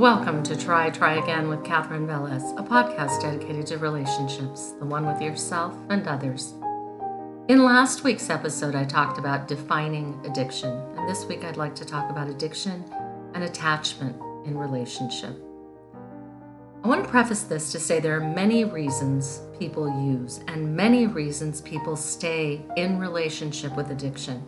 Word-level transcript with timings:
Welcome 0.00 0.42
to 0.44 0.56
Try, 0.56 0.88
Try 0.88 1.16
Again 1.16 1.48
with 1.48 1.62
Catherine 1.62 2.06
Velez, 2.06 2.58
a 2.58 2.62
podcast 2.62 3.20
dedicated 3.20 3.66
to 3.66 3.76
relationships, 3.76 4.70
the 4.78 4.86
one 4.86 5.04
with 5.04 5.20
yourself 5.20 5.74
and 5.90 6.08
others. 6.08 6.54
In 7.48 7.64
last 7.64 8.02
week's 8.02 8.30
episode, 8.30 8.74
I 8.74 8.84
talked 8.84 9.18
about 9.18 9.46
defining 9.46 10.18
addiction, 10.24 10.70
and 10.96 11.06
this 11.06 11.26
week 11.26 11.44
I'd 11.44 11.58
like 11.58 11.74
to 11.74 11.84
talk 11.84 12.08
about 12.08 12.30
addiction 12.30 12.82
and 13.34 13.44
attachment 13.44 14.16
in 14.46 14.56
relationship. 14.56 15.36
I 16.82 16.88
want 16.88 17.04
to 17.04 17.10
preface 17.10 17.42
this 17.42 17.70
to 17.72 17.78
say 17.78 18.00
there 18.00 18.16
are 18.16 18.26
many 18.26 18.64
reasons 18.64 19.42
people 19.58 19.86
use 20.02 20.40
and 20.48 20.74
many 20.74 21.08
reasons 21.08 21.60
people 21.60 21.94
stay 21.94 22.62
in 22.78 22.98
relationship 22.98 23.76
with 23.76 23.90
addiction. 23.90 24.42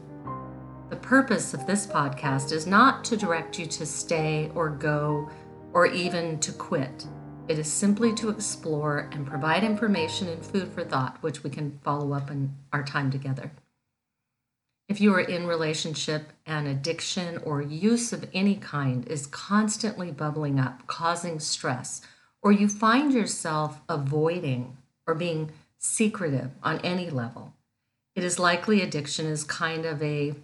The 0.93 0.99
purpose 0.99 1.55
of 1.55 1.67
this 1.67 1.87
podcast 1.87 2.53
is 2.53 2.67
not 2.67 3.03
to 3.05 3.17
direct 3.17 3.59
you 3.59 3.65
to 3.65 3.87
stay 3.87 4.51
or 4.55 4.69
go 4.69 5.31
or 5.73 5.87
even 5.87 6.39
to 6.41 6.53
quit. 6.53 7.07
It 7.49 7.59
is 7.59 7.71
simply 7.71 8.15
to 8.15 8.29
explore 8.29 9.09
and 9.13 9.27
provide 9.27 9.65
information 9.65 10.29
and 10.29 10.45
food 10.45 10.73
for 10.73 10.85
thought, 10.85 11.23
which 11.23 11.43
we 11.43 11.51
can 11.51 11.81
follow 11.83 12.13
up 12.13 12.31
in 12.31 12.55
our 12.73 12.83
time 12.83 13.11
together. 13.11 13.51
If 14.89 15.01
you 15.01 15.15
are 15.15 15.21
in 15.21 15.47
relationship 15.47 16.33
and 16.45 16.69
addiction 16.69 17.39
or 17.39 17.63
use 17.63 18.13
of 18.13 18.29
any 18.35 18.57
kind 18.57 19.07
is 19.09 19.27
constantly 19.27 20.11
bubbling 20.11 20.61
up, 20.61 20.87
causing 20.87 21.41
stress, 21.41 22.03
or 22.43 22.53
you 22.53 22.69
find 22.69 23.13
yourself 23.13 23.81
avoiding 23.89 24.77
or 25.07 25.15
being 25.15 25.51
secretive 25.79 26.51
on 26.63 26.79
any 26.81 27.11
level, 27.11 27.55
it 28.15 28.23
is 28.23 28.39
likely 28.39 28.83
addiction 28.83 29.27
is 29.27 29.45
kind 29.45 29.87
of 29.87 30.03
a 30.03 30.35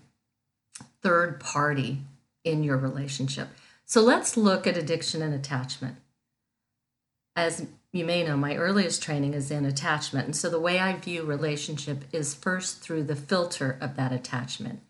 third 1.03 1.41
party 1.41 1.99
in 2.43 2.65
your 2.65 2.79
relationship. 2.79 3.49
So 3.89 4.03
let's 4.03 4.36
look 4.36 4.67
at 4.67 4.77
addiction 4.77 5.22
and 5.22 5.33
attachment. 5.33 5.97
As 7.34 7.67
you 7.91 8.05
may 8.05 8.22
know, 8.22 8.36
my 8.36 8.55
earliest 8.55 9.03
training 9.03 9.33
is 9.33 9.50
in 9.50 9.64
attachment. 9.64 10.27
And 10.27 10.36
so 10.36 10.50
the 10.50 10.61
way 10.61 10.78
I 10.78 10.92
view 10.92 11.25
relationship 11.25 12.05
is 12.12 12.34
first 12.34 12.83
through 12.83 13.05
the 13.05 13.16
filter 13.16 13.78
of 13.81 13.97
that 13.97 14.12
attachment. 14.12 14.81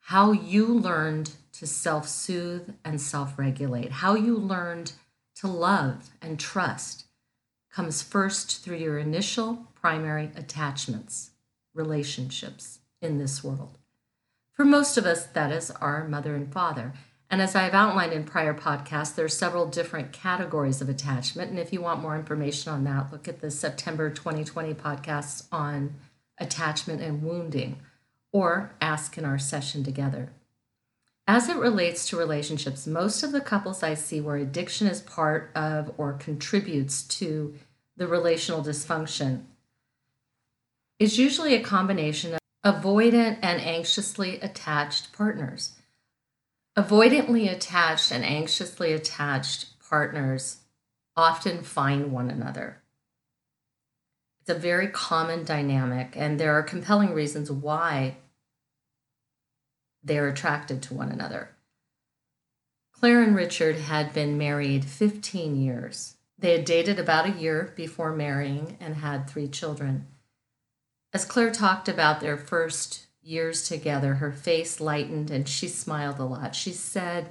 How 0.00 0.32
you 0.32 0.66
learned 0.66 1.30
to 1.52 1.66
self 1.66 2.06
soothe 2.06 2.74
and 2.84 3.00
self 3.00 3.38
regulate, 3.38 3.90
how 3.90 4.16
you 4.16 4.36
learned 4.36 4.92
to 5.36 5.46
love 5.46 6.10
and 6.20 6.38
trust 6.38 7.06
comes 7.72 8.02
first 8.02 8.62
through 8.62 8.76
your 8.76 8.98
initial 8.98 9.66
primary 9.74 10.30
attachments, 10.36 11.30
relationships 11.72 12.80
in 13.00 13.16
this 13.16 13.42
world. 13.42 13.78
For 14.52 14.66
most 14.66 14.98
of 14.98 15.06
us, 15.06 15.24
that 15.24 15.50
is 15.50 15.70
our 15.70 16.06
mother 16.06 16.34
and 16.34 16.52
father. 16.52 16.92
And 17.32 17.40
as 17.40 17.56
I've 17.56 17.72
outlined 17.72 18.12
in 18.12 18.24
prior 18.24 18.52
podcasts, 18.52 19.14
there 19.14 19.24
are 19.24 19.28
several 19.30 19.64
different 19.64 20.12
categories 20.12 20.82
of 20.82 20.90
attachment. 20.90 21.48
And 21.48 21.58
if 21.58 21.72
you 21.72 21.80
want 21.80 22.02
more 22.02 22.14
information 22.14 22.70
on 22.70 22.84
that, 22.84 23.10
look 23.10 23.26
at 23.26 23.40
the 23.40 23.50
September 23.50 24.10
2020 24.10 24.74
podcasts 24.74 25.46
on 25.50 25.94
attachment 26.36 27.00
and 27.00 27.22
wounding, 27.22 27.78
or 28.32 28.74
ask 28.82 29.16
in 29.16 29.24
our 29.24 29.38
session 29.38 29.82
together. 29.82 30.30
As 31.26 31.48
it 31.48 31.56
relates 31.56 32.06
to 32.08 32.18
relationships, 32.18 32.86
most 32.86 33.22
of 33.22 33.32
the 33.32 33.40
couples 33.40 33.82
I 33.82 33.94
see 33.94 34.20
where 34.20 34.36
addiction 34.36 34.86
is 34.86 35.00
part 35.00 35.50
of 35.54 35.90
or 35.96 36.12
contributes 36.12 37.02
to 37.04 37.54
the 37.96 38.06
relational 38.06 38.62
dysfunction 38.62 39.44
is 40.98 41.18
usually 41.18 41.54
a 41.54 41.62
combination 41.62 42.34
of 42.34 42.40
avoidant 42.62 43.38
and 43.40 43.58
anxiously 43.62 44.38
attached 44.40 45.14
partners. 45.14 45.76
Avoidantly 46.76 47.52
attached 47.52 48.10
and 48.10 48.24
anxiously 48.24 48.92
attached 48.92 49.78
partners 49.78 50.60
often 51.14 51.62
find 51.62 52.10
one 52.10 52.30
another. 52.30 52.82
It's 54.40 54.50
a 54.50 54.54
very 54.54 54.88
common 54.88 55.44
dynamic, 55.44 56.14
and 56.16 56.40
there 56.40 56.54
are 56.54 56.62
compelling 56.62 57.12
reasons 57.12 57.50
why 57.50 58.16
they're 60.02 60.28
attracted 60.28 60.82
to 60.82 60.94
one 60.94 61.10
another. 61.10 61.50
Claire 62.92 63.22
and 63.22 63.36
Richard 63.36 63.76
had 63.76 64.14
been 64.14 64.38
married 64.38 64.84
15 64.84 65.60
years. 65.60 66.16
They 66.38 66.52
had 66.52 66.64
dated 66.64 66.98
about 66.98 67.26
a 67.26 67.38
year 67.38 67.72
before 67.76 68.16
marrying 68.16 68.78
and 68.80 68.96
had 68.96 69.28
three 69.28 69.46
children. 69.46 70.06
As 71.12 71.24
Claire 71.26 71.52
talked 71.52 71.88
about 71.88 72.20
their 72.20 72.38
first 72.38 73.06
years 73.22 73.68
together, 73.68 74.14
her 74.14 74.32
face 74.32 74.80
lightened 74.80 75.30
and 75.30 75.48
she 75.48 75.68
smiled 75.68 76.18
a 76.18 76.24
lot. 76.24 76.54
She 76.54 76.72
said, 76.72 77.30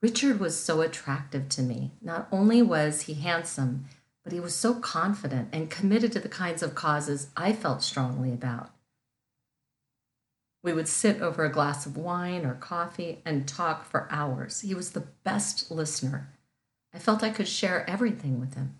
Richard 0.00 0.38
was 0.40 0.58
so 0.58 0.80
attractive 0.80 1.48
to 1.50 1.62
me. 1.62 1.92
Not 2.00 2.28
only 2.30 2.62
was 2.62 3.02
he 3.02 3.14
handsome, 3.14 3.86
but 4.24 4.32
he 4.32 4.40
was 4.40 4.54
so 4.54 4.74
confident 4.74 5.48
and 5.52 5.70
committed 5.70 6.12
to 6.12 6.20
the 6.20 6.28
kinds 6.28 6.62
of 6.62 6.74
causes 6.74 7.28
I 7.36 7.52
felt 7.52 7.82
strongly 7.82 8.32
about. 8.32 8.70
We 10.62 10.72
would 10.72 10.88
sit 10.88 11.22
over 11.22 11.44
a 11.44 11.52
glass 11.52 11.86
of 11.86 11.96
wine 11.96 12.44
or 12.44 12.54
coffee 12.54 13.22
and 13.24 13.48
talk 13.48 13.84
for 13.84 14.08
hours. 14.10 14.60
He 14.60 14.74
was 14.74 14.90
the 14.90 15.06
best 15.24 15.70
listener. 15.70 16.28
I 16.92 16.98
felt 16.98 17.22
I 17.22 17.30
could 17.30 17.48
share 17.48 17.88
everything 17.88 18.40
with 18.40 18.54
him. 18.54 18.76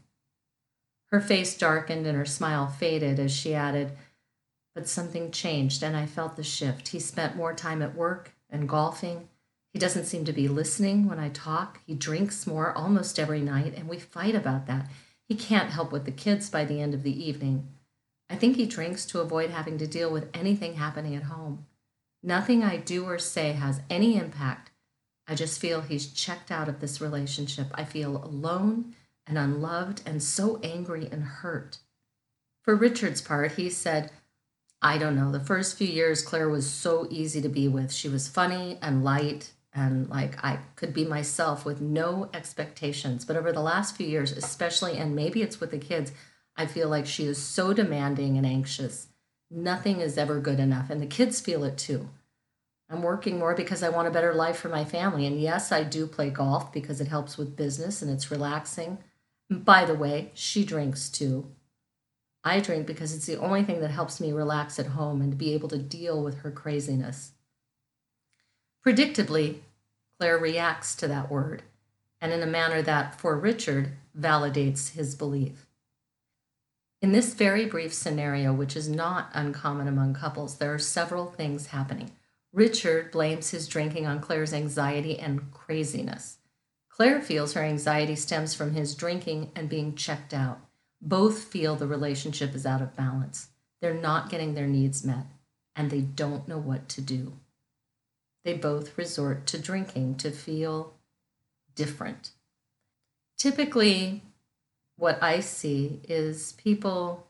Her 1.06 1.20
face 1.20 1.56
darkened 1.56 2.06
and 2.06 2.16
her 2.16 2.26
smile 2.26 2.66
faded 2.66 3.18
as 3.18 3.32
she 3.34 3.54
added, 3.54 3.92
but 4.78 4.86
something 4.86 5.32
changed 5.32 5.82
and 5.82 5.96
I 5.96 6.06
felt 6.06 6.36
the 6.36 6.44
shift. 6.44 6.86
He 6.86 7.00
spent 7.00 7.34
more 7.34 7.52
time 7.52 7.82
at 7.82 7.96
work 7.96 8.36
and 8.48 8.68
golfing. 8.68 9.28
He 9.72 9.78
doesn't 9.80 10.04
seem 10.04 10.24
to 10.24 10.32
be 10.32 10.46
listening 10.46 11.08
when 11.08 11.18
I 11.18 11.30
talk. 11.30 11.80
He 11.84 11.96
drinks 11.96 12.46
more 12.46 12.72
almost 12.72 13.18
every 13.18 13.40
night, 13.40 13.74
and 13.76 13.88
we 13.88 13.98
fight 13.98 14.36
about 14.36 14.68
that. 14.68 14.88
He 15.28 15.34
can't 15.34 15.72
help 15.72 15.90
with 15.90 16.04
the 16.04 16.12
kids 16.12 16.48
by 16.48 16.64
the 16.64 16.80
end 16.80 16.94
of 16.94 17.02
the 17.02 17.24
evening. 17.24 17.66
I 18.30 18.36
think 18.36 18.54
he 18.54 18.66
drinks 18.66 19.04
to 19.06 19.18
avoid 19.18 19.50
having 19.50 19.78
to 19.78 19.86
deal 19.88 20.12
with 20.12 20.30
anything 20.32 20.74
happening 20.74 21.16
at 21.16 21.24
home. 21.24 21.66
Nothing 22.22 22.62
I 22.62 22.76
do 22.76 23.04
or 23.04 23.18
say 23.18 23.54
has 23.54 23.80
any 23.90 24.16
impact. 24.16 24.70
I 25.26 25.34
just 25.34 25.60
feel 25.60 25.80
he's 25.80 26.12
checked 26.12 26.52
out 26.52 26.68
of 26.68 26.78
this 26.78 27.00
relationship. 27.00 27.66
I 27.74 27.82
feel 27.82 28.22
alone 28.24 28.94
and 29.26 29.36
unloved 29.36 30.02
and 30.06 30.22
so 30.22 30.60
angry 30.62 31.08
and 31.10 31.24
hurt. 31.24 31.78
For 32.68 32.76
Richard's 32.76 33.22
part, 33.22 33.52
he 33.52 33.70
said, 33.70 34.12
I 34.80 34.98
don't 34.98 35.16
know. 35.16 35.32
The 35.32 35.40
first 35.40 35.76
few 35.76 35.88
years, 35.88 36.22
Claire 36.22 36.48
was 36.48 36.70
so 36.70 37.08
easy 37.10 37.40
to 37.40 37.48
be 37.48 37.66
with. 37.66 37.92
She 37.92 38.08
was 38.08 38.28
funny 38.28 38.78
and 38.80 39.02
light, 39.02 39.52
and 39.74 40.08
like 40.08 40.42
I 40.44 40.60
could 40.76 40.94
be 40.94 41.04
myself 41.04 41.64
with 41.64 41.80
no 41.80 42.30
expectations. 42.32 43.24
But 43.24 43.36
over 43.36 43.52
the 43.52 43.60
last 43.60 43.96
few 43.96 44.06
years, 44.06 44.32
especially, 44.32 44.96
and 44.96 45.16
maybe 45.16 45.42
it's 45.42 45.60
with 45.60 45.72
the 45.72 45.78
kids, 45.78 46.12
I 46.56 46.66
feel 46.66 46.88
like 46.88 47.06
she 47.06 47.24
is 47.24 47.38
so 47.38 47.72
demanding 47.72 48.36
and 48.36 48.46
anxious. 48.46 49.08
Nothing 49.50 50.00
is 50.00 50.16
ever 50.16 50.40
good 50.40 50.60
enough, 50.60 50.90
and 50.90 51.02
the 51.02 51.06
kids 51.06 51.40
feel 51.40 51.64
it 51.64 51.76
too. 51.76 52.10
I'm 52.90 53.02
working 53.02 53.38
more 53.38 53.54
because 53.54 53.82
I 53.82 53.90
want 53.90 54.08
a 54.08 54.12
better 54.12 54.32
life 54.32 54.56
for 54.56 54.68
my 54.68 54.84
family. 54.84 55.26
And 55.26 55.40
yes, 55.40 55.72
I 55.72 55.82
do 55.84 56.06
play 56.06 56.30
golf 56.30 56.72
because 56.72 57.00
it 57.00 57.08
helps 57.08 57.36
with 57.36 57.56
business 57.56 58.00
and 58.00 58.10
it's 58.10 58.30
relaxing. 58.30 58.98
By 59.50 59.84
the 59.84 59.94
way, 59.94 60.30
she 60.34 60.64
drinks 60.64 61.10
too. 61.10 61.50
I 62.44 62.60
drink 62.60 62.86
because 62.86 63.14
it's 63.14 63.26
the 63.26 63.38
only 63.38 63.64
thing 63.64 63.80
that 63.80 63.90
helps 63.90 64.20
me 64.20 64.32
relax 64.32 64.78
at 64.78 64.86
home 64.86 65.20
and 65.20 65.36
be 65.36 65.54
able 65.54 65.68
to 65.68 65.78
deal 65.78 66.22
with 66.22 66.38
her 66.38 66.50
craziness. 66.50 67.32
Predictably, 68.86 69.60
Claire 70.18 70.38
reacts 70.38 70.94
to 70.96 71.08
that 71.08 71.30
word, 71.30 71.62
and 72.20 72.32
in 72.32 72.42
a 72.42 72.46
manner 72.46 72.80
that, 72.82 73.18
for 73.18 73.38
Richard, 73.38 73.92
validates 74.18 74.92
his 74.92 75.14
belief. 75.14 75.66
In 77.00 77.12
this 77.12 77.34
very 77.34 77.66
brief 77.66 77.94
scenario, 77.94 78.52
which 78.52 78.76
is 78.76 78.88
not 78.88 79.30
uncommon 79.32 79.86
among 79.86 80.14
couples, 80.14 80.56
there 80.56 80.74
are 80.74 80.78
several 80.78 81.26
things 81.26 81.66
happening. 81.66 82.12
Richard 82.52 83.12
blames 83.12 83.50
his 83.50 83.68
drinking 83.68 84.06
on 84.06 84.20
Claire's 84.20 84.52
anxiety 84.52 85.18
and 85.18 85.52
craziness. 85.52 86.38
Claire 86.88 87.20
feels 87.20 87.52
her 87.52 87.62
anxiety 87.62 88.16
stems 88.16 88.54
from 88.54 88.72
his 88.72 88.96
drinking 88.96 89.52
and 89.54 89.68
being 89.68 89.94
checked 89.94 90.34
out. 90.34 90.60
Both 91.00 91.44
feel 91.44 91.76
the 91.76 91.86
relationship 91.86 92.54
is 92.54 92.66
out 92.66 92.82
of 92.82 92.96
balance. 92.96 93.48
They're 93.80 93.94
not 93.94 94.30
getting 94.30 94.54
their 94.54 94.66
needs 94.66 95.04
met, 95.04 95.26
and 95.76 95.90
they 95.90 96.00
don't 96.00 96.48
know 96.48 96.58
what 96.58 96.88
to 96.90 97.00
do. 97.00 97.34
They 98.44 98.54
both 98.54 98.98
resort 98.98 99.46
to 99.48 99.58
drinking 99.58 100.16
to 100.16 100.30
feel 100.30 100.94
different. 101.74 102.32
Typically, 103.36 104.22
what 104.96 105.22
I 105.22 105.40
see 105.40 106.00
is 106.08 106.52
people 106.52 107.28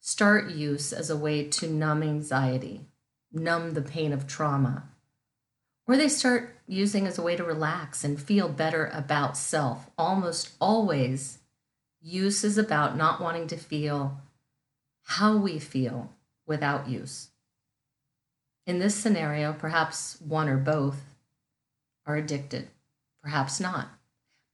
start 0.00 0.50
use 0.50 0.92
as 0.92 1.10
a 1.10 1.16
way 1.16 1.46
to 1.48 1.68
numb 1.68 2.02
anxiety, 2.02 2.86
numb 3.32 3.74
the 3.74 3.82
pain 3.82 4.12
of 4.12 4.26
trauma, 4.26 4.84
or 5.86 5.96
they 5.96 6.08
start 6.08 6.56
using 6.66 7.06
as 7.06 7.18
a 7.18 7.22
way 7.22 7.36
to 7.36 7.44
relax 7.44 8.02
and 8.02 8.20
feel 8.20 8.48
better 8.48 8.86
about 8.94 9.36
self, 9.36 9.90
almost 9.98 10.52
always 10.60 11.38
Use 12.04 12.42
is 12.42 12.58
about 12.58 12.96
not 12.96 13.20
wanting 13.20 13.46
to 13.46 13.56
feel 13.56 14.20
how 15.04 15.36
we 15.36 15.58
feel 15.58 16.12
without 16.46 16.88
use. 16.88 17.28
In 18.66 18.80
this 18.80 18.94
scenario, 18.94 19.52
perhaps 19.52 20.20
one 20.20 20.48
or 20.48 20.56
both 20.56 21.00
are 22.04 22.16
addicted, 22.16 22.68
perhaps 23.22 23.60
not. 23.60 23.88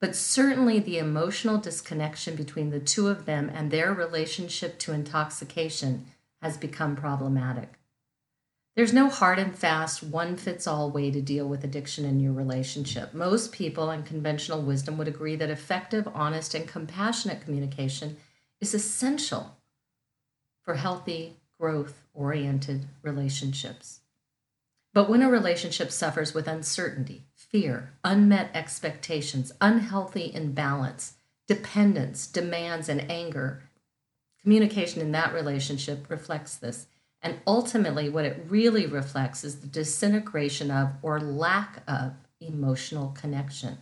but 0.01 0.15
certainly 0.15 0.79
the 0.79 0.99
emotional 0.99 1.59
disconnection 1.59 2.37
between 2.37 2.71
the 2.71 2.81
two 2.81 3.09
of 3.09 3.25
them 3.25 3.51
and 3.53 3.71
their 3.71 3.93
relationship 3.93 4.79
to 4.79 4.93
intoxication 4.93 6.07
has 6.41 6.57
become 6.57 6.95
problematic. 6.95 7.78
There's 8.79 8.93
no 8.93 9.09
hard 9.09 9.41
and 9.41 9.59
fast, 9.59 10.05
one 10.05 10.37
fits 10.37 10.69
all 10.69 10.93
way 10.93 11.11
to 11.11 11.21
deal 11.21 11.49
with 11.49 11.65
addiction 11.65 12.05
in 12.05 12.21
your 12.21 12.33
relationship. 12.33 13.13
Most 13.13 13.51
people 13.51 13.91
and 13.91 14.07
conventional 14.07 14.63
wisdom 14.63 14.97
would 14.99 15.09
agree 15.09 15.35
that 15.35 15.51
effective, 15.51 16.07
honest, 16.15 16.55
and 16.55 16.69
compassionate 16.69 17.41
communication 17.41 18.19
is 18.61 18.75
essential 18.75 19.57
for 20.63 20.75
healthy, 20.75 21.39
growth 21.59 22.05
oriented 22.15 22.87
relationships. 23.03 23.99
But 24.95 25.11
when 25.11 25.23
a 25.23 25.29
relationship 25.29 25.91
suffers 25.91 26.33
with 26.33 26.47
uncertainty, 26.47 27.25
fear, 27.35 27.95
unmet 28.05 28.53
expectations, 28.55 29.51
unhealthy 29.61 30.33
imbalance, 30.33 31.15
dependence, 31.49 32.29
demands, 32.29 32.89
and 32.89 33.11
anger. 33.11 33.65
Communication 34.41 35.01
in 35.01 35.11
that 35.11 35.35
relationship 35.35 36.09
reflects 36.09 36.55
this. 36.55 36.87
And 37.21 37.41
ultimately, 37.47 38.09
what 38.09 38.25
it 38.25 38.47
really 38.49 38.87
reflects 38.87 39.43
is 39.43 39.61
the 39.61 39.67
disintegration 39.67 40.71
of 40.71 40.93
or 41.03 41.21
lack 41.21 41.83
of 41.89 42.15
emotional 42.41 43.09
connection. 43.09 43.79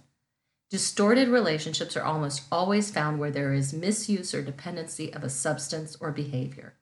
Distorted 0.71 1.29
relationships 1.29 1.97
are 1.97 2.03
almost 2.03 2.43
always 2.51 2.91
found 2.91 3.19
where 3.19 3.31
there 3.31 3.53
is 3.53 3.73
misuse 3.73 4.35
or 4.35 4.43
dependency 4.43 5.13
of 5.13 5.23
a 5.23 5.31
substance 5.31 5.97
or 6.01 6.11
behavior. 6.11 6.75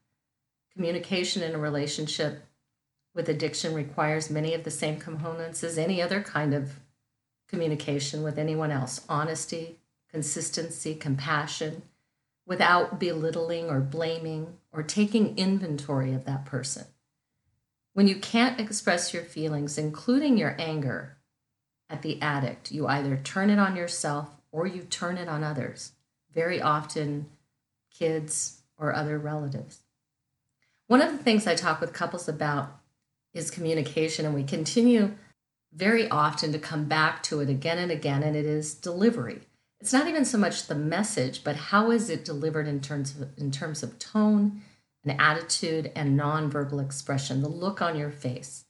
Communication 0.72 1.42
in 1.42 1.54
a 1.54 1.58
relationship 1.58 2.44
with 3.14 3.28
addiction 3.28 3.74
requires 3.74 4.30
many 4.30 4.54
of 4.54 4.64
the 4.64 4.70
same 4.70 4.98
components 4.98 5.62
as 5.62 5.76
any 5.76 6.00
other 6.00 6.22
kind 6.22 6.54
of 6.54 6.80
communication 7.48 8.22
with 8.22 8.38
anyone 8.38 8.70
else 8.70 9.04
honesty, 9.08 9.78
consistency, 10.10 10.94
compassion, 10.94 11.82
without 12.46 12.98
belittling 12.98 13.70
or 13.70 13.80
blaming 13.80 14.58
or 14.72 14.82
taking 14.82 15.36
inventory 15.38 16.12
of 16.12 16.24
that 16.24 16.44
person. 16.44 16.86
When 17.94 18.08
you 18.08 18.16
can't 18.16 18.60
express 18.60 19.14
your 19.14 19.22
feelings, 19.22 19.78
including 19.78 20.36
your 20.36 20.56
anger, 20.58 21.16
at 21.90 22.02
the 22.02 22.20
addict, 22.20 22.72
you 22.72 22.86
either 22.86 23.16
turn 23.16 23.50
it 23.50 23.58
on 23.58 23.76
yourself 23.76 24.28
or 24.50 24.66
you 24.66 24.82
turn 24.82 25.18
it 25.18 25.28
on 25.28 25.44
others, 25.44 25.92
very 26.32 26.60
often 26.60 27.26
kids 27.90 28.62
or 28.76 28.94
other 28.94 29.18
relatives. 29.18 29.80
One 30.86 31.00
of 31.00 31.12
the 31.12 31.18
things 31.18 31.46
I 31.46 31.54
talk 31.54 31.80
with 31.80 31.92
couples 31.92 32.28
about 32.28 32.80
is 33.32 33.50
communication, 33.50 34.26
and 34.26 34.34
we 34.34 34.44
continue 34.44 35.14
very 35.72 36.08
often 36.08 36.52
to 36.52 36.58
come 36.58 36.84
back 36.84 37.22
to 37.24 37.40
it 37.40 37.48
again 37.48 37.78
and 37.78 37.90
again, 37.90 38.22
and 38.22 38.36
it 38.36 38.46
is 38.46 38.74
delivery. 38.74 39.40
It's 39.84 39.92
not 39.92 40.08
even 40.08 40.24
so 40.24 40.38
much 40.38 40.66
the 40.66 40.74
message, 40.74 41.44
but 41.44 41.56
how 41.56 41.90
is 41.90 42.08
it 42.08 42.24
delivered 42.24 42.66
in 42.66 42.80
terms 42.80 43.14
of, 43.20 43.28
in 43.36 43.50
terms 43.50 43.82
of 43.82 43.98
tone 43.98 44.62
and 45.04 45.20
attitude 45.20 45.92
and 45.94 46.18
nonverbal 46.18 46.82
expression, 46.82 47.42
the 47.42 47.50
look 47.50 47.82
on 47.82 47.94
your 47.94 48.10
face. 48.10 48.64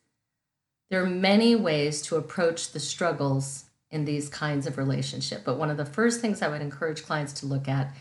There 0.90 1.00
are 1.00 1.08
many 1.08 1.54
ways 1.54 2.02
to 2.02 2.16
approach 2.16 2.72
the 2.72 2.80
struggles 2.80 3.66
in 3.92 4.06
these 4.06 4.28
kinds 4.28 4.66
of 4.66 4.76
relationship, 4.76 5.44
but 5.44 5.56
one 5.56 5.70
of 5.70 5.76
the 5.76 5.86
first 5.86 6.20
things 6.20 6.42
I 6.42 6.48
would 6.48 6.60
encourage 6.60 7.04
clients 7.04 7.32
to 7.34 7.46
look 7.46 7.68
at 7.68 7.94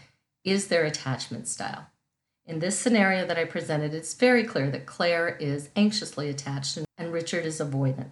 is 0.44 0.70
their 0.70 0.84
attachment 0.84 1.48
style. 1.48 1.86
In 2.48 2.58
this 2.58 2.80
scenario 2.80 3.28
that 3.28 3.38
I 3.38 3.46
presented, 3.46 3.94
it's 3.94 4.16
very 4.16 4.44
clear 4.44 4.72
that 4.72 4.88
Claire 4.88 5.38
is 5.40 5.70
anxiously 5.76 6.30
attached 6.30 6.80
and 6.98 7.14
Richard 7.14 7.46
is 7.46 7.60
avoidant. 7.60 8.10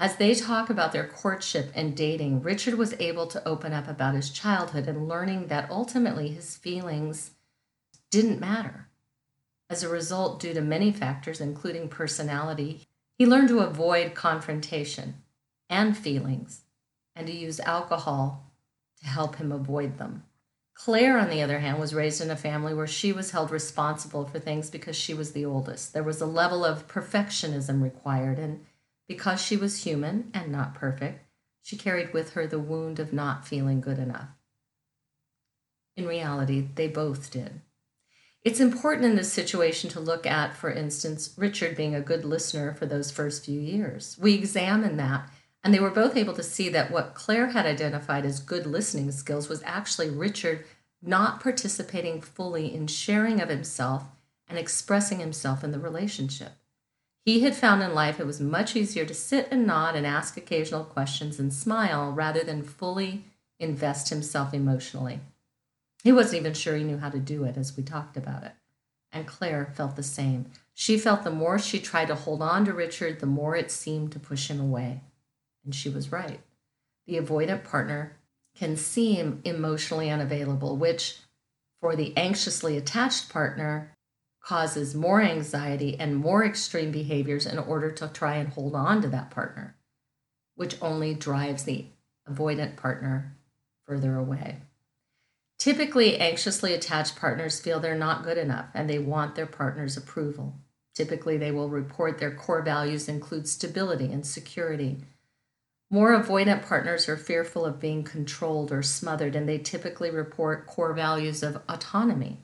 As 0.00 0.16
they 0.16 0.34
talk 0.34 0.70
about 0.70 0.92
their 0.92 1.06
courtship 1.06 1.70
and 1.74 1.94
dating, 1.94 2.42
Richard 2.42 2.72
was 2.74 2.94
able 2.98 3.26
to 3.26 3.46
open 3.46 3.74
up 3.74 3.86
about 3.86 4.14
his 4.14 4.30
childhood 4.30 4.88
and 4.88 5.06
learning 5.06 5.48
that 5.48 5.70
ultimately 5.70 6.30
his 6.30 6.56
feelings 6.56 7.32
didn't 8.10 8.40
matter. 8.40 8.88
As 9.68 9.82
a 9.82 9.90
result, 9.90 10.40
due 10.40 10.54
to 10.54 10.62
many 10.62 10.90
factors, 10.90 11.38
including 11.38 11.90
personality, 11.90 12.86
he 13.18 13.26
learned 13.26 13.48
to 13.48 13.58
avoid 13.58 14.14
confrontation 14.14 15.16
and 15.68 15.94
feelings 15.94 16.62
and 17.14 17.26
to 17.26 17.36
use 17.36 17.60
alcohol 17.60 18.54
to 19.02 19.06
help 19.06 19.36
him 19.36 19.52
avoid 19.52 19.98
them. 19.98 20.24
Claire, 20.72 21.18
on 21.18 21.28
the 21.28 21.42
other 21.42 21.58
hand, 21.58 21.78
was 21.78 21.94
raised 21.94 22.22
in 22.22 22.30
a 22.30 22.36
family 22.36 22.72
where 22.72 22.86
she 22.86 23.12
was 23.12 23.32
held 23.32 23.50
responsible 23.50 24.24
for 24.24 24.38
things 24.38 24.70
because 24.70 24.96
she 24.96 25.12
was 25.12 25.32
the 25.32 25.44
oldest. 25.44 25.92
There 25.92 26.02
was 26.02 26.22
a 26.22 26.26
level 26.26 26.64
of 26.64 26.88
perfectionism 26.88 27.82
required, 27.82 28.38
and 28.38 28.64
because 29.10 29.42
she 29.42 29.56
was 29.56 29.82
human 29.82 30.30
and 30.32 30.52
not 30.52 30.72
perfect, 30.72 31.24
she 31.62 31.76
carried 31.76 32.14
with 32.14 32.34
her 32.34 32.46
the 32.46 32.60
wound 32.60 33.00
of 33.00 33.12
not 33.12 33.44
feeling 33.44 33.80
good 33.80 33.98
enough. 33.98 34.28
In 35.96 36.06
reality, 36.06 36.68
they 36.76 36.86
both 36.86 37.32
did. 37.32 37.60
It's 38.44 38.60
important 38.60 39.06
in 39.06 39.16
this 39.16 39.32
situation 39.32 39.90
to 39.90 39.98
look 39.98 40.26
at, 40.26 40.56
for 40.56 40.70
instance, 40.70 41.34
Richard 41.36 41.76
being 41.76 41.92
a 41.92 42.00
good 42.00 42.24
listener 42.24 42.72
for 42.72 42.86
those 42.86 43.10
first 43.10 43.44
few 43.44 43.58
years. 43.58 44.16
We 44.20 44.34
examine 44.34 44.96
that, 44.98 45.28
and 45.64 45.74
they 45.74 45.80
were 45.80 45.90
both 45.90 46.16
able 46.16 46.34
to 46.34 46.44
see 46.44 46.68
that 46.68 46.92
what 46.92 47.14
Claire 47.14 47.48
had 47.48 47.66
identified 47.66 48.24
as 48.24 48.38
good 48.38 48.64
listening 48.64 49.10
skills 49.10 49.48
was 49.48 49.60
actually 49.64 50.10
Richard 50.10 50.64
not 51.02 51.40
participating 51.40 52.20
fully 52.20 52.72
in 52.72 52.86
sharing 52.86 53.40
of 53.40 53.48
himself 53.48 54.04
and 54.46 54.56
expressing 54.56 55.18
himself 55.18 55.64
in 55.64 55.72
the 55.72 55.80
relationship. 55.80 56.52
He 57.24 57.40
had 57.40 57.54
found 57.54 57.82
in 57.82 57.94
life 57.94 58.18
it 58.18 58.26
was 58.26 58.40
much 58.40 58.74
easier 58.74 59.04
to 59.04 59.14
sit 59.14 59.48
and 59.50 59.66
nod 59.66 59.94
and 59.94 60.06
ask 60.06 60.36
occasional 60.36 60.84
questions 60.84 61.38
and 61.38 61.52
smile 61.52 62.12
rather 62.12 62.42
than 62.42 62.62
fully 62.62 63.24
invest 63.58 64.08
himself 64.08 64.54
emotionally. 64.54 65.20
He 66.02 66.12
wasn't 66.12 66.40
even 66.40 66.54
sure 66.54 66.76
he 66.76 66.84
knew 66.84 66.98
how 66.98 67.10
to 67.10 67.18
do 67.18 67.44
it 67.44 67.56
as 67.56 67.76
we 67.76 67.82
talked 67.82 68.16
about 68.16 68.44
it. 68.44 68.52
And 69.12 69.26
Claire 69.26 69.72
felt 69.74 69.96
the 69.96 70.02
same. 70.02 70.46
She 70.74 70.96
felt 70.96 71.24
the 71.24 71.30
more 71.30 71.58
she 71.58 71.78
tried 71.78 72.08
to 72.08 72.14
hold 72.14 72.40
on 72.40 72.64
to 72.64 72.72
Richard, 72.72 73.20
the 73.20 73.26
more 73.26 73.54
it 73.54 73.70
seemed 73.70 74.12
to 74.12 74.18
push 74.18 74.48
him 74.48 74.60
away. 74.60 75.02
And 75.64 75.74
she 75.74 75.90
was 75.90 76.10
right. 76.10 76.40
The 77.06 77.18
avoidant 77.18 77.64
partner 77.64 78.16
can 78.56 78.76
seem 78.76 79.42
emotionally 79.44 80.10
unavailable, 80.10 80.76
which 80.76 81.18
for 81.80 81.96
the 81.96 82.16
anxiously 82.16 82.76
attached 82.76 83.28
partner 83.28 83.94
causes 84.40 84.94
more 84.94 85.20
anxiety 85.20 85.98
and 85.98 86.16
more 86.16 86.44
extreme 86.44 86.90
behaviors 86.90 87.46
in 87.46 87.58
order 87.58 87.90
to 87.90 88.08
try 88.08 88.36
and 88.36 88.50
hold 88.50 88.74
on 88.74 89.02
to 89.02 89.08
that 89.08 89.30
partner, 89.30 89.76
which 90.54 90.80
only 90.80 91.14
drives 91.14 91.64
the 91.64 91.86
avoidant 92.28 92.76
partner 92.76 93.36
further 93.86 94.16
away. 94.16 94.58
Typically, 95.58 96.18
anxiously 96.18 96.72
attached 96.72 97.16
partners 97.16 97.60
feel 97.60 97.80
they're 97.80 97.94
not 97.94 98.24
good 98.24 98.38
enough 98.38 98.66
and 98.72 98.88
they 98.88 98.98
want 98.98 99.34
their 99.34 99.46
partner's 99.46 99.96
approval. 99.96 100.54
Typically, 100.94 101.36
they 101.36 101.50
will 101.50 101.68
report 101.68 102.18
their 102.18 102.34
core 102.34 102.62
values 102.62 103.08
include 103.08 103.46
stability 103.46 104.10
and 104.10 104.26
security. 104.26 104.98
More 105.90 106.18
avoidant 106.18 106.66
partners 106.66 107.08
are 107.08 107.16
fearful 107.16 107.64
of 107.64 107.80
being 107.80 108.04
controlled 108.04 108.72
or 108.72 108.82
smothered, 108.82 109.34
and 109.34 109.48
they 109.48 109.58
typically 109.58 110.10
report 110.10 110.66
core 110.66 110.92
values 110.92 111.42
of 111.42 111.60
autonomy. 111.68 112.38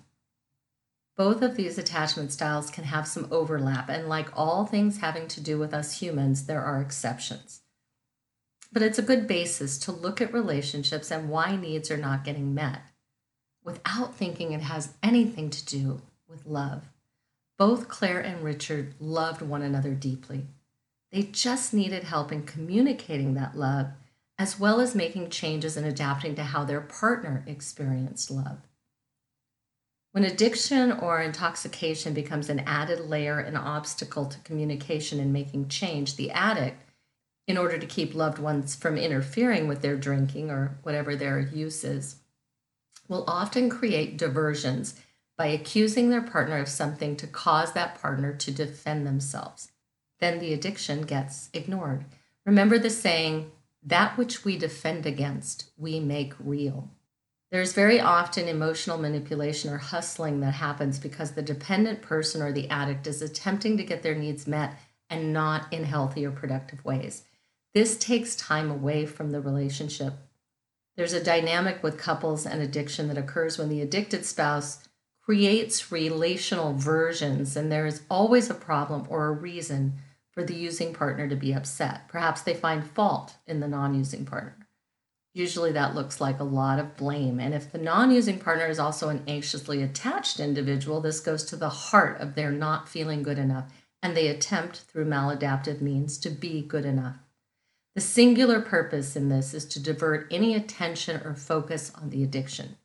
Both 1.16 1.40
of 1.40 1.56
these 1.56 1.78
attachment 1.78 2.30
styles 2.30 2.70
can 2.70 2.84
have 2.84 3.08
some 3.08 3.28
overlap, 3.30 3.88
and 3.88 4.08
like 4.08 4.36
all 4.36 4.66
things 4.66 4.98
having 4.98 5.28
to 5.28 5.40
do 5.40 5.58
with 5.58 5.72
us 5.72 6.00
humans, 6.00 6.44
there 6.44 6.62
are 6.62 6.80
exceptions. 6.80 7.62
But 8.70 8.82
it's 8.82 8.98
a 8.98 9.02
good 9.02 9.26
basis 9.26 9.78
to 9.78 9.92
look 9.92 10.20
at 10.20 10.32
relationships 10.32 11.10
and 11.10 11.30
why 11.30 11.56
needs 11.56 11.90
are 11.90 11.96
not 11.96 12.24
getting 12.24 12.54
met 12.54 12.82
without 13.64 14.14
thinking 14.14 14.52
it 14.52 14.60
has 14.60 14.94
anything 15.02 15.50
to 15.50 15.64
do 15.64 16.02
with 16.28 16.46
love. 16.46 16.88
Both 17.58 17.88
Claire 17.88 18.20
and 18.20 18.44
Richard 18.44 18.94
loved 19.00 19.40
one 19.40 19.62
another 19.62 19.94
deeply. 19.94 20.46
They 21.10 21.22
just 21.22 21.72
needed 21.72 22.04
help 22.04 22.30
in 22.30 22.42
communicating 22.42 23.34
that 23.34 23.56
love, 23.56 23.88
as 24.38 24.60
well 24.60 24.80
as 24.80 24.94
making 24.94 25.30
changes 25.30 25.76
and 25.76 25.86
adapting 25.86 26.34
to 26.34 26.42
how 26.42 26.64
their 26.64 26.82
partner 26.82 27.42
experienced 27.46 28.30
love. 28.30 28.58
When 30.16 30.24
addiction 30.24 30.92
or 30.92 31.20
intoxication 31.20 32.14
becomes 32.14 32.48
an 32.48 32.60
added 32.60 33.00
layer 33.00 33.38
and 33.38 33.54
obstacle 33.54 34.24
to 34.24 34.40
communication 34.40 35.20
and 35.20 35.30
making 35.30 35.68
change, 35.68 36.16
the 36.16 36.30
addict, 36.30 36.82
in 37.46 37.58
order 37.58 37.76
to 37.76 37.84
keep 37.84 38.14
loved 38.14 38.38
ones 38.38 38.74
from 38.74 38.96
interfering 38.96 39.68
with 39.68 39.82
their 39.82 39.98
drinking 39.98 40.50
or 40.50 40.78
whatever 40.82 41.14
their 41.14 41.38
use 41.38 41.84
is, 41.84 42.16
will 43.08 43.24
often 43.28 43.68
create 43.68 44.16
diversions 44.16 44.98
by 45.36 45.48
accusing 45.48 46.08
their 46.08 46.22
partner 46.22 46.56
of 46.56 46.68
something 46.68 47.14
to 47.16 47.26
cause 47.26 47.74
that 47.74 48.00
partner 48.00 48.32
to 48.36 48.50
defend 48.50 49.06
themselves. 49.06 49.70
Then 50.18 50.38
the 50.38 50.54
addiction 50.54 51.02
gets 51.02 51.50
ignored. 51.52 52.06
Remember 52.46 52.78
the 52.78 52.88
saying, 52.88 53.52
that 53.82 54.16
which 54.16 54.46
we 54.46 54.56
defend 54.56 55.04
against, 55.04 55.72
we 55.76 56.00
make 56.00 56.32
real. 56.38 56.88
There's 57.56 57.72
very 57.72 58.00
often 58.00 58.48
emotional 58.48 58.98
manipulation 58.98 59.72
or 59.72 59.78
hustling 59.78 60.40
that 60.40 60.52
happens 60.52 60.98
because 60.98 61.30
the 61.30 61.40
dependent 61.40 62.02
person 62.02 62.42
or 62.42 62.52
the 62.52 62.68
addict 62.68 63.06
is 63.06 63.22
attempting 63.22 63.78
to 63.78 63.82
get 63.82 64.02
their 64.02 64.14
needs 64.14 64.46
met 64.46 64.78
and 65.08 65.32
not 65.32 65.72
in 65.72 65.84
healthy 65.84 66.26
or 66.26 66.32
productive 66.32 66.84
ways. 66.84 67.24
This 67.72 67.96
takes 67.96 68.36
time 68.36 68.70
away 68.70 69.06
from 69.06 69.30
the 69.30 69.40
relationship 69.40 70.12
There's 70.98 71.14
a 71.14 71.24
dynamic 71.24 71.82
with 71.82 71.96
couples 71.96 72.44
and 72.44 72.60
addiction 72.60 73.08
that 73.08 73.16
occurs 73.16 73.56
when 73.56 73.70
the 73.70 73.80
addicted 73.80 74.26
spouse 74.26 74.86
creates 75.22 75.90
relational 75.90 76.74
versions, 76.74 77.56
and 77.56 77.72
there 77.72 77.86
is 77.86 78.02
always 78.10 78.50
a 78.50 78.54
problem 78.54 79.06
or 79.08 79.28
a 79.28 79.32
reason 79.32 79.94
for 80.30 80.44
the 80.44 80.54
using 80.54 80.92
partner 80.92 81.26
to 81.26 81.36
be 81.36 81.54
upset. 81.54 82.06
Perhaps 82.08 82.42
they 82.42 82.52
find 82.52 82.86
fault 82.86 83.36
in 83.46 83.60
the 83.60 83.68
non 83.68 83.94
using 83.94 84.26
partner. 84.26 84.65
Usually 85.36 85.70
that 85.72 85.94
looks 85.94 86.18
like 86.18 86.40
a 86.40 86.44
lot 86.44 86.78
of 86.78 86.96
blame. 86.96 87.38
And 87.40 87.52
if 87.52 87.70
the 87.70 87.76
non 87.76 88.10
using 88.10 88.38
partner 88.38 88.64
is 88.68 88.78
also 88.78 89.10
an 89.10 89.22
anxiously 89.28 89.82
attached 89.82 90.40
individual, 90.40 91.02
this 91.02 91.20
goes 91.20 91.44
to 91.44 91.56
the 91.56 91.68
heart 91.68 92.18
of 92.22 92.34
their 92.34 92.50
not 92.50 92.88
feeling 92.88 93.22
good 93.22 93.36
enough, 93.38 93.70
and 94.02 94.16
they 94.16 94.28
attempt 94.28 94.78
through 94.78 95.04
maladaptive 95.04 95.82
means 95.82 96.16
to 96.20 96.30
be 96.30 96.62
good 96.62 96.86
enough. 96.86 97.16
The 97.94 98.00
singular 98.00 98.62
purpose 98.62 99.14
in 99.14 99.28
this 99.28 99.52
is 99.52 99.66
to 99.66 99.82
divert 99.82 100.26
any 100.30 100.54
attention 100.54 101.20
or 101.22 101.34
focus 101.34 101.92
on 101.94 102.08
the 102.08 102.24
addiction. 102.24 102.78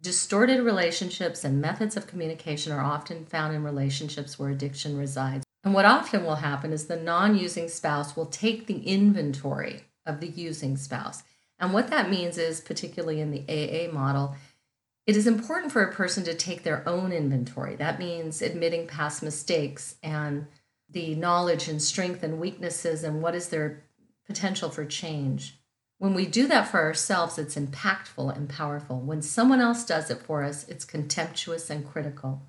Distorted 0.00 0.62
relationships 0.62 1.42
and 1.42 1.60
methods 1.60 1.96
of 1.96 2.06
communication 2.06 2.70
are 2.70 2.84
often 2.84 3.24
found 3.24 3.56
in 3.56 3.64
relationships 3.64 4.38
where 4.38 4.50
addiction 4.50 4.96
resides. 4.96 5.44
And 5.64 5.74
what 5.74 5.84
often 5.84 6.22
will 6.22 6.36
happen 6.36 6.72
is 6.72 6.86
the 6.86 6.94
non 6.94 7.36
using 7.36 7.68
spouse 7.68 8.16
will 8.16 8.26
take 8.26 8.68
the 8.68 8.86
inventory 8.86 9.80
of 10.06 10.20
the 10.20 10.28
using 10.28 10.76
spouse. 10.76 11.24
And 11.62 11.72
what 11.72 11.88
that 11.88 12.10
means 12.10 12.38
is, 12.38 12.60
particularly 12.60 13.20
in 13.20 13.30
the 13.30 13.44
AA 13.48 13.90
model, 13.90 14.34
it 15.06 15.16
is 15.16 15.28
important 15.28 15.70
for 15.70 15.82
a 15.82 15.92
person 15.92 16.24
to 16.24 16.34
take 16.34 16.64
their 16.64 16.86
own 16.88 17.12
inventory. 17.12 17.76
That 17.76 18.00
means 18.00 18.42
admitting 18.42 18.88
past 18.88 19.22
mistakes 19.22 19.94
and 20.02 20.48
the 20.90 21.14
knowledge 21.14 21.68
and 21.68 21.80
strength 21.80 22.24
and 22.24 22.40
weaknesses 22.40 23.04
and 23.04 23.22
what 23.22 23.36
is 23.36 23.48
their 23.48 23.84
potential 24.26 24.70
for 24.70 24.84
change. 24.84 25.56
When 25.98 26.14
we 26.14 26.26
do 26.26 26.48
that 26.48 26.66
for 26.66 26.80
ourselves, 26.80 27.38
it's 27.38 27.54
impactful 27.54 28.36
and 28.36 28.48
powerful. 28.48 28.98
When 28.98 29.22
someone 29.22 29.60
else 29.60 29.84
does 29.84 30.10
it 30.10 30.20
for 30.20 30.42
us, 30.42 30.68
it's 30.68 30.84
contemptuous 30.84 31.70
and 31.70 31.88
critical. 31.88 32.42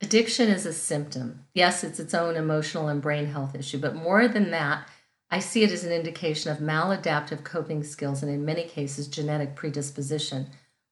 Addiction 0.00 0.48
is 0.48 0.64
a 0.64 0.72
symptom. 0.72 1.44
Yes, 1.52 1.84
it's 1.84 2.00
its 2.00 2.14
own 2.14 2.36
emotional 2.36 2.88
and 2.88 3.02
brain 3.02 3.26
health 3.26 3.54
issue, 3.54 3.78
but 3.78 3.94
more 3.94 4.26
than 4.28 4.50
that, 4.50 4.88
I 5.30 5.38
see 5.38 5.62
it 5.62 5.70
as 5.70 5.84
an 5.84 5.92
indication 5.92 6.50
of 6.50 6.58
maladaptive 6.58 7.44
coping 7.44 7.84
skills 7.84 8.22
and, 8.22 8.32
in 8.32 8.44
many 8.44 8.64
cases, 8.64 9.06
genetic 9.06 9.54
predisposition 9.54 10.48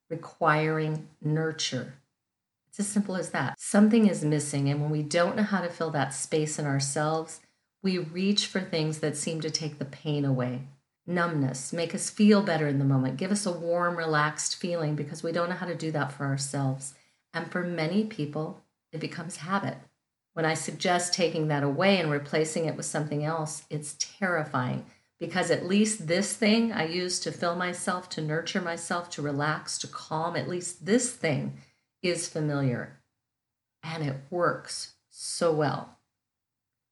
requiring 0.08 1.08
nurture. 1.20 1.94
It's 2.68 2.80
as 2.80 2.86
simple 2.86 3.16
as 3.16 3.30
that. 3.30 3.58
Something 3.58 4.06
is 4.06 4.24
missing, 4.24 4.68
and 4.68 4.80
when 4.80 4.90
we 4.90 5.02
don't 5.02 5.36
know 5.36 5.42
how 5.42 5.60
to 5.60 5.68
fill 5.68 5.90
that 5.90 6.14
space 6.14 6.58
in 6.58 6.66
ourselves, 6.66 7.40
we 7.82 7.98
reach 7.98 8.46
for 8.46 8.60
things 8.60 9.00
that 9.00 9.16
seem 9.16 9.40
to 9.40 9.50
take 9.50 9.78
the 9.78 9.84
pain 9.84 10.24
away. 10.24 10.62
Numbness, 11.06 11.72
make 11.72 11.94
us 11.94 12.10
feel 12.10 12.42
better 12.42 12.68
in 12.68 12.78
the 12.78 12.84
moment, 12.84 13.16
give 13.16 13.32
us 13.32 13.46
a 13.46 13.52
warm, 13.52 13.96
relaxed 13.96 14.56
feeling 14.56 14.94
because 14.94 15.22
we 15.22 15.32
don't 15.32 15.48
know 15.48 15.56
how 15.56 15.66
to 15.66 15.74
do 15.74 15.90
that 15.90 16.12
for 16.12 16.26
ourselves. 16.26 16.94
And 17.32 17.50
for 17.50 17.62
many 17.62 18.04
people, 18.04 18.62
it 18.92 19.00
becomes 19.00 19.36
habit. 19.36 19.78
When 20.38 20.46
I 20.46 20.54
suggest 20.54 21.14
taking 21.14 21.48
that 21.48 21.64
away 21.64 21.98
and 21.98 22.12
replacing 22.12 22.66
it 22.66 22.76
with 22.76 22.86
something 22.86 23.24
else, 23.24 23.64
it's 23.70 23.96
terrifying 23.98 24.86
because 25.18 25.50
at 25.50 25.66
least 25.66 26.06
this 26.06 26.32
thing 26.32 26.70
I 26.70 26.86
use 26.86 27.18
to 27.18 27.32
fill 27.32 27.56
myself, 27.56 28.08
to 28.10 28.20
nurture 28.20 28.60
myself, 28.60 29.10
to 29.10 29.22
relax, 29.22 29.78
to 29.78 29.88
calm, 29.88 30.36
at 30.36 30.48
least 30.48 30.86
this 30.86 31.10
thing 31.10 31.58
is 32.04 32.28
familiar 32.28 33.00
and 33.82 34.04
it 34.04 34.14
works 34.30 34.94
so 35.10 35.52
well 35.52 35.98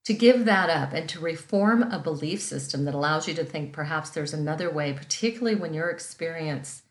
to 0.06 0.12
give 0.12 0.44
that 0.44 0.68
up 0.68 0.92
and 0.92 1.08
to 1.10 1.20
reform 1.20 1.84
a 1.84 2.00
belief 2.00 2.40
system 2.40 2.84
that 2.84 2.96
allows 2.96 3.28
you 3.28 3.34
to 3.34 3.44
think 3.44 3.72
perhaps 3.72 4.10
there's 4.10 4.34
another 4.34 4.68
way, 4.68 4.92
particularly 4.92 5.54
when 5.54 5.72
your 5.72 5.90
experience 5.90 6.82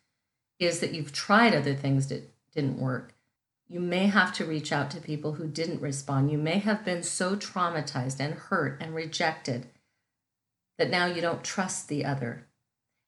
is 0.59 0.79
that 0.79 0.93
you've 0.93 1.12
tried 1.12 1.53
other 1.53 1.75
things 1.75 2.07
that 2.07 2.31
didn't 2.53 2.79
work. 2.79 3.14
You 3.67 3.79
may 3.79 4.07
have 4.07 4.31
to 4.34 4.45
reach 4.45 4.72
out 4.72 4.91
to 4.91 5.01
people 5.01 5.34
who 5.34 5.48
didn't 5.48 5.81
respond. 5.81 6.31
You 6.31 6.38
may 6.38 6.60
have 6.60 6.86
been 6.86 7.01
so 7.01 7.36
traumatized 7.36 8.19
and 8.19 8.36
hurt 8.36 8.79
and 8.79 8.93
rejected 8.93 9.67
that 10.77 10.89
now 10.89 11.05
you 11.07 11.22
don't 11.22 11.43
trust 11.43 11.88
the 11.88 12.05
other. 12.05 12.45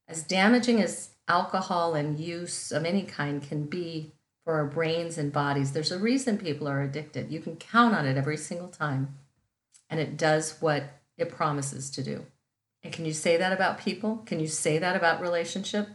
As 0.08 0.24
damaging 0.24 0.82
as 0.82 1.12
alcohol 1.28 1.94
and 1.94 2.20
use 2.20 2.72
of 2.72 2.86
any 2.86 3.04
kind 3.04 3.42
can 3.42 3.66
be 3.66 4.14
for 4.44 4.56
our 4.56 4.66
brains 4.66 5.18
and 5.18 5.32
bodies, 5.32 5.74
there's 5.74 5.92
a 5.92 6.00
reason 6.00 6.38
people 6.38 6.68
are 6.68 6.82
addicted. 6.82 7.32
You 7.32 7.40
can 7.40 7.58
count 7.58 7.94
on 7.94 8.06
it 8.06 8.18
every 8.18 8.38
single 8.38 8.70
time 8.70 9.16
and 9.90 10.00
it 10.00 10.18
does 10.18 10.58
what 10.60 10.84
it 11.18 11.30
promises 11.30 11.90
to 11.92 12.04
do. 12.04 12.26
And 12.84 12.94
can 12.94 13.06
you 13.06 13.14
say 13.14 13.38
that 13.38 13.52
about 13.52 13.80
people? 13.80 14.18
Can 14.26 14.40
you 14.40 14.48
say 14.48 14.78
that 14.78 14.96
about 14.96 15.22
relationship? 15.22 15.90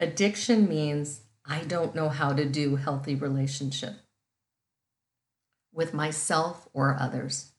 Addiction 0.00 0.68
means 0.68 1.22
I 1.48 1.60
don't 1.60 1.94
know 1.94 2.10
how 2.10 2.34
to 2.34 2.44
do 2.44 2.76
healthy 2.76 3.14
relationship 3.14 3.94
with 5.72 5.94
myself 5.94 6.68
or 6.74 6.96
others. 7.00 7.52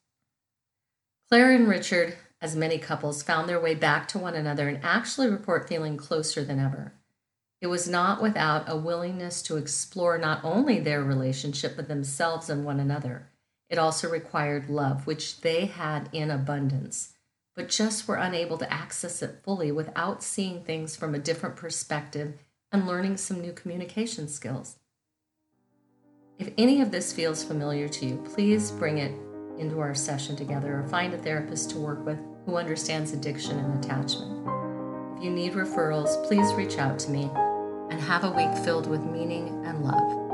Claire 1.28 1.52
and 1.52 1.68
Richard, 1.68 2.16
as 2.40 2.56
many 2.56 2.78
couples, 2.78 3.24
found 3.24 3.50
their 3.50 3.60
way 3.60 3.74
back 3.74 4.08
to 4.10 4.20
one 4.20 4.36
another 4.36 4.68
and 4.68 4.80
actually 4.84 5.28
report 5.28 5.68
feeling 5.68 5.98
closer 5.98 6.44
than 6.44 6.60
ever. 6.60 6.94
It 7.62 7.68
was 7.68 7.90
not 7.90 8.22
without 8.22 8.70
a 8.70 8.78
willingness 8.78 9.42
to 9.44 9.58
explore 9.58 10.18
not 10.18 10.44
only 10.44 10.80
their 10.80 11.04
relationship, 11.04 11.76
but 11.76 11.88
themselves 11.88 12.50
and 12.50 12.64
one 12.64 12.80
another. 12.80 13.30
It 13.70 13.80
also 13.80 14.10
required 14.10 14.70
love, 14.70 15.08
which 15.08 15.42
they 15.42 15.66
had 15.66 16.10
in 16.12 16.30
abundance, 16.30 17.14
but 17.56 17.70
just 17.70 18.08
were 18.08 18.16
unable 18.16 18.58
to 18.60 18.72
access 18.72 19.22
it 19.22 19.42
fully 19.44 19.72
without 19.72 20.24
seeing 20.24 20.64
things 20.64 20.96
from 20.96 21.16
a 21.16 21.20
different 21.20 21.56
perspective 21.56 22.36
and 22.72 22.88
learning 22.88 23.18
some 23.18 23.42
new 23.42 23.54
communication 23.54 24.28
skills. 24.28 24.78
If 26.38 26.52
any 26.58 26.82
of 26.82 26.92
this 26.92 27.12
feels 27.12 27.44
familiar 27.44 27.90
to 27.90 28.06
you, 28.06 28.24
please 28.34 28.72
bring 28.72 29.00
it 29.00 29.14
into 29.60 29.80
our 29.80 29.94
session 29.94 30.36
together 30.36 30.80
or 30.80 30.88
find 30.88 31.14
a 31.14 31.18
therapist 31.18 31.70
to 31.72 31.78
work 31.78 32.06
with 32.06 32.18
who 32.46 32.56
understands 32.56 33.12
addiction 33.12 33.60
and 33.60 33.84
attachment. 33.84 34.48
If 35.18 35.24
you 35.24 35.32
need 35.32 35.54
referrals, 35.54 36.26
please 36.28 36.54
reach 36.54 36.78
out 36.78 36.98
to 37.00 37.12
me 37.12 37.30
and 37.90 38.00
have 38.00 38.24
a 38.24 38.32
week 38.32 38.56
filled 38.64 38.88
with 38.88 39.04
meaning 39.04 39.66
and 39.66 39.84
love. 39.84 40.29